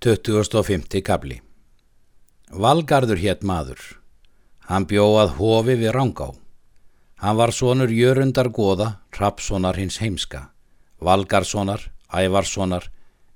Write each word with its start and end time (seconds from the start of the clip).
25. 0.00 1.02
kabli 1.04 1.42
Valgarður 2.48 3.18
hétt 3.20 3.42
maður. 3.44 3.80
Hann 4.64 4.86
bjóað 4.88 5.34
hofi 5.36 5.74
við 5.76 5.90
Rangá. 5.92 6.30
Hann 7.20 7.36
var 7.36 7.50
sonur 7.52 7.90
Jörundar 7.92 8.48
goða, 8.48 8.86
Rapssonar 9.12 9.76
hins 9.76 9.98
heimska, 10.00 10.54
Valgarssonar, 11.04 11.82
Ævarssonar, 12.16 12.86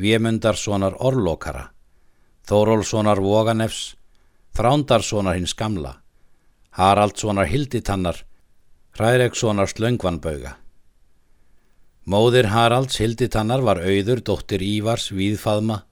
Vémundarssonar 0.00 0.96
Orlokara, 0.96 1.66
Þórólssonar 2.48 3.20
Voganefs, 3.20 3.92
Þrándarssonar 4.56 5.36
hins 5.36 5.52
gamla, 5.52 5.98
Haraldssonar 6.70 7.50
Hilditannar, 7.52 8.22
Hrærekssonar 8.96 9.68
Slöngvanbauga. 9.74 10.54
Móðir 12.08 12.48
Haralds 12.48 12.96
Hilditannar 12.96 13.60
var 13.60 13.84
auður 13.84 14.24
dóttir 14.24 14.64
Ívars 14.64 15.10
Víðfaðma, 15.12 15.82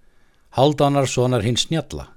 Haldánarssonar 0.55 1.43
hins 1.43 1.65
snjalla. 1.67 2.13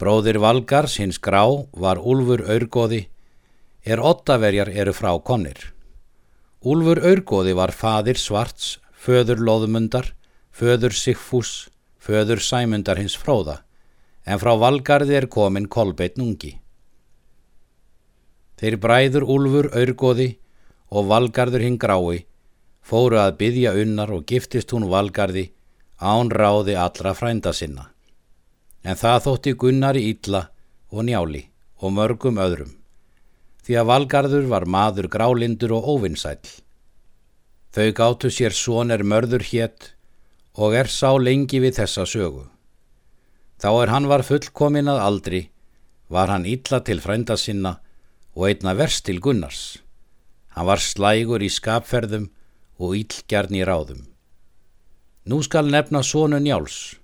Bróðir 0.00 0.38
Valgars 0.40 0.94
hins 1.02 1.18
grá 1.20 1.42
var 1.76 1.98
Úlfur 2.00 2.40
Örgóði, 2.48 3.10
er 3.84 4.00
ottaverjar 4.00 4.70
eru 4.72 4.94
frá 4.96 5.10
konir. 5.20 5.74
Úlfur 6.64 7.02
Örgóði 7.04 7.52
var 7.58 7.74
fadir 7.76 8.16
Svarts, 8.16 8.78
föður 8.96 9.44
Lóðmundar, 9.44 10.14
föður 10.48 10.96
Sigfús, 10.96 11.68
föður 12.00 12.40
Sæmundar 12.40 12.96
hins 12.96 13.18
fróða, 13.20 13.58
en 14.24 14.40
frá 14.40 14.56
Valgarði 14.56 15.20
er 15.20 15.28
komin 15.28 15.68
Kolbeitt 15.68 16.16
Nungi. 16.16 16.54
Þeir 18.56 18.80
bræður 18.80 19.28
Úlfur 19.28 19.68
Örgóði 19.76 20.32
og 20.88 21.12
Valgarður 21.12 21.68
hinn 21.68 21.76
grái 21.76 22.24
fóru 22.80 23.20
að 23.20 23.36
byggja 23.44 23.76
unnar 23.76 24.08
og 24.08 24.24
giftist 24.24 24.72
hún 24.72 24.88
Valgarði 24.88 25.50
án 26.00 26.32
ráði 26.32 26.74
allra 26.80 27.12
frænda 27.14 27.52
sinna. 27.52 27.90
En 28.82 28.96
það 28.96 29.24
þótti 29.26 29.52
Gunnari 29.60 30.02
Ítla 30.08 30.46
og 30.90 31.04
Njáli 31.04 31.44
og 31.80 31.92
mörgum 31.92 32.40
öðrum, 32.40 32.72
því 33.64 33.76
að 33.80 33.88
Valgarður 33.92 34.46
var 34.48 34.64
maður 34.64 35.08
grálindur 35.12 35.76
og 35.76 35.88
óvinnsæl. 35.94 36.40
Þau 37.70 37.92
gáttu 37.94 38.30
sér 38.32 38.56
svoner 38.56 39.04
mörður 39.04 39.44
hétt 39.52 39.92
og 40.56 40.74
er 40.74 40.88
sá 40.90 41.12
lengi 41.20 41.60
við 41.62 41.76
þessa 41.78 42.08
sögu. 42.08 42.48
Þá 43.60 43.70
er 43.84 43.92
hann 43.92 44.08
var 44.08 44.24
fullkomin 44.24 44.88
að 44.88 45.04
aldri, 45.04 45.42
var 46.08 46.32
hann 46.32 46.48
illa 46.48 46.80
til 46.80 46.98
frænda 47.04 47.36
sinna 47.36 47.76
og 48.34 48.48
einna 48.48 48.74
verst 48.74 49.04
til 49.06 49.20
Gunnars. 49.20 49.78
Hann 50.56 50.66
var 50.66 50.80
slægur 50.82 51.44
í 51.44 51.52
skapferðum 51.52 52.30
og 52.80 52.96
íllgjarn 52.96 53.54
í 53.54 53.62
ráðum. 53.68 54.08
Nú 55.24 55.42
skal 55.44 55.68
nefna 55.68 56.00
sonu 56.00 56.38
Njáls. 56.40 56.96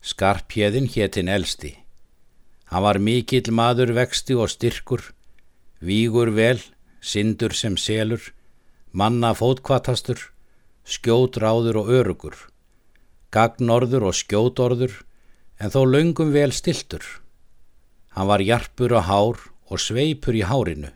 Skarpjeðin 0.00 0.86
héttin 0.88 1.28
elsti. 1.28 1.74
Hann 2.72 2.82
var 2.82 2.96
mikill 2.96 3.52
maður 3.52 3.92
vexti 3.98 4.32
og 4.32 4.48
styrkur, 4.48 5.02
vígur 5.84 6.32
vel, 6.32 6.62
syndur 7.04 7.52
sem 7.52 7.76
selur, 7.76 8.32
manna 8.96 9.34
fótkvatastur, 9.36 10.16
skjótráður 10.88 11.82
og 11.82 11.92
örugur, 11.92 12.38
gagnorður 13.28 14.08
og 14.08 14.16
skjótorður, 14.16 14.96
en 15.60 15.68
þó 15.68 15.84
laungum 15.84 16.32
vel 16.32 16.52
stiltur. 16.52 17.04
Hann 18.16 18.30
var 18.32 18.40
jarpur 18.40 18.96
og 18.96 19.04
hár 19.04 19.44
og 19.68 19.84
sveipur 19.84 20.32
í 20.32 20.46
hárinu, 20.48 20.88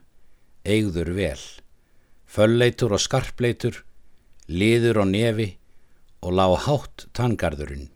eigður 0.64 1.12
vel, 1.12 1.44
fölleitur 2.24 2.96
og 2.96 3.05
skarpleitur, 3.05 3.84
liður 4.48 5.05
og 5.05 5.12
nefi, 5.12 5.52
og 6.24 6.34
lág 6.34 6.56
hátt 6.66 7.06
tangarðurinn, 7.14 7.88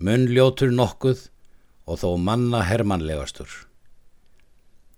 munnljótur 0.00 0.72
nokkuð 0.72 1.28
og 1.86 2.00
þó 2.00 2.10
manna 2.18 2.62
hermanlegastur. 2.66 3.50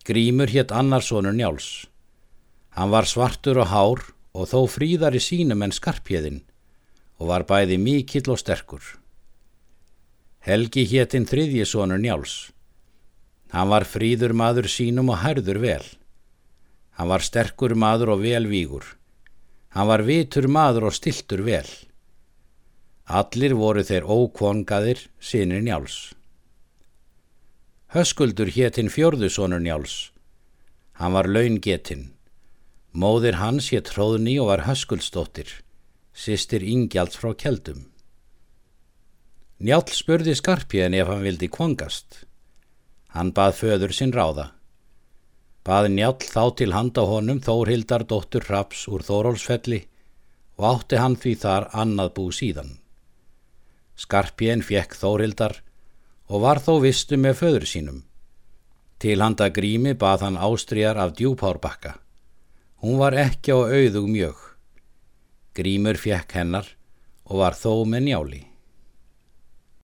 Grímur 0.04 0.50
hétt 0.52 0.72
annarsonur 0.72 1.32
Njáls. 1.32 1.86
Hann 2.76 2.90
var 2.92 3.08
svartur 3.08 3.62
og 3.62 3.70
hár 3.72 4.02
og 4.34 4.50
þó 4.50 4.66
fríðari 4.68 5.22
sínum 5.22 5.62
en 5.64 5.72
skarpjeðinn 5.72 6.42
og 7.18 7.30
var 7.30 7.46
bæði 7.48 7.78
mikill 7.80 8.28
og 8.34 8.40
sterkur. 8.42 8.82
Helgi 10.44 10.84
héttinn 10.90 11.24
þriðjesonur 11.24 12.02
Njáls. 12.02 12.34
Hann 13.54 13.70
var 13.70 13.86
fríður 13.88 14.34
maður 14.36 14.68
sínum 14.68 15.12
og 15.14 15.22
hærður 15.22 15.60
vel. 15.62 15.84
Hann 16.98 17.08
var 17.08 17.24
sterkur 17.24 17.74
maður 17.78 18.16
og 18.16 18.24
velvígur. 18.26 18.84
Hann 19.74 19.88
var 19.88 20.04
vitur 20.06 20.46
maður 20.50 20.90
og 20.90 20.94
stiltur 20.98 21.42
vel. 21.46 21.66
Allir 23.04 23.52
voru 23.52 23.82
þeir 23.84 24.06
ókvongaðir 24.08 25.10
sinir 25.20 25.60
Njáls. 25.60 26.14
Höskuldur 27.92 28.48
héttinn 28.48 28.88
fjörðusonur 28.88 29.60
Njáls. 29.60 30.10
Hann 30.96 31.12
var 31.12 31.28
laungetinn. 31.28 32.14
Móðir 32.96 33.36
hans 33.36 33.68
hétt 33.74 33.90
Hróðni 33.92 34.38
og 34.40 34.48
var 34.48 34.64
höskuldsdóttir, 34.64 35.50
sýstir 36.16 36.64
Ingjalds 36.64 37.18
frá 37.20 37.34
Kjeldum. 37.36 37.90
Njál 39.60 39.84
spurði 39.92 40.32
Skarpjén 40.38 40.96
ef 40.96 41.10
hann 41.10 41.26
vildi 41.26 41.50
kvongast. 41.52 42.24
Hann 43.12 43.34
bað 43.36 43.58
föður 43.58 43.92
sinn 43.92 44.14
ráða. 44.16 44.54
Bað 45.60 45.90
Njál 45.92 46.16
þá 46.24 46.56
til 46.56 46.72
handa 46.72 47.04
honum 47.04 47.42
Þórhildar 47.44 48.06
dóttur 48.08 48.48
Raps 48.48 48.86
úr 48.88 49.04
Þórólsfelli 49.04 49.82
og 50.56 50.66
átti 50.70 50.96
hann 50.96 51.18
því 51.20 51.34
þar 51.44 51.68
annað 51.74 52.14
bú 52.16 52.26
síðan. 52.32 52.78
Skarpjén 53.94 54.62
fjekk 54.66 54.96
Þórildar 54.98 55.60
og 56.28 56.42
var 56.42 56.60
þó 56.62 56.80
vistu 56.82 57.18
með 57.20 57.38
föður 57.42 57.66
sínum. 57.68 58.00
Til 58.98 59.20
handa 59.20 59.50
grími 59.52 59.92
bað 59.98 60.24
hann 60.26 60.40
ástriðar 60.40 61.00
af 61.02 61.14
djúpárbakka. 61.18 61.98
Hún 62.82 62.98
var 62.98 63.16
ekki 63.16 63.52
á 63.54 63.58
auðug 63.60 64.08
mjög. 64.08 64.40
Grímur 65.54 66.00
fjekk 66.00 66.34
hennar 66.38 66.70
og 67.24 67.40
var 67.42 67.54
þó 67.56 67.84
með 67.86 68.08
njáli. 68.08 68.42